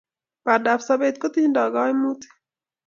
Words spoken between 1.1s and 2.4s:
kotindoi kaimutik